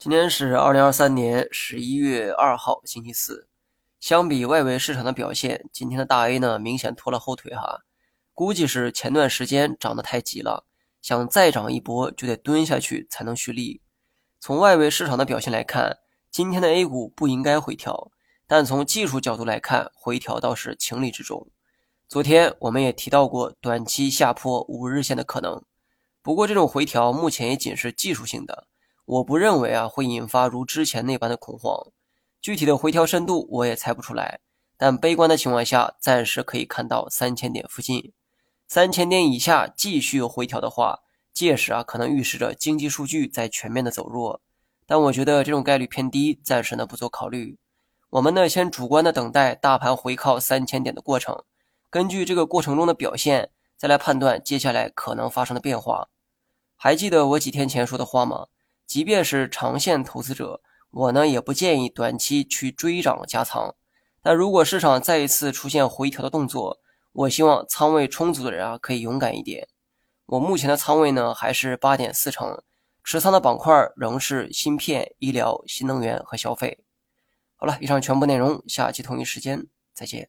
[0.00, 3.46] 今天是二零二三年十一月二号，星期四。
[4.00, 7.80] 相比外围市场的表现，今天的大 A 呢明显拖了后腿哈，
[8.32, 10.64] 估计是前段时间涨得太急了，
[11.02, 13.82] 想再涨一波就得蹲下去才能蓄力。
[14.40, 15.98] 从外围市场的表现来看，
[16.30, 18.10] 今天的 A 股不应该回调，
[18.46, 21.46] 但从技术角度来看，回调倒是情理之中。
[22.08, 25.62] 昨天我们也提到过短期下破五日线的可能，
[26.22, 28.66] 不过这种回调目前也仅是技术性的。
[29.04, 31.92] 我不认为啊会引发如之前那般的恐慌，
[32.40, 34.40] 具体的回调深度我也猜不出来。
[34.76, 38.12] 但悲观的情况下，暂时可以看到三千点附近，
[38.66, 41.00] 三千点以下继续回调的话，
[41.34, 44.40] 届时啊可能预示着经济数据在全面的走弱。
[44.86, 47.58] 但我觉得这种概率偏低，暂时呢不做考虑。
[48.10, 51.44] 我们呢先主观的等待大盘回靠三千点的过程，
[51.90, 56.08] 根据这个过程中的表现，再来判断接下来可能发生的变化。
[56.74, 58.46] 还记得我几天前说的话吗？
[58.90, 63.76] 即便是长线投资者，我呢也不建议短期去追涨加仓。
[64.20, 66.80] 但如果市场再一次出现回调的动作，
[67.12, 69.68] 我希望仓位充足的人啊可以勇敢一点。
[70.26, 72.64] 我目前的仓位呢还是八点四成，
[73.04, 76.80] 持仓的板块仍是芯片、医疗、新能源和消费。
[77.54, 80.28] 好了，以上全部内容，下期同一时间再见。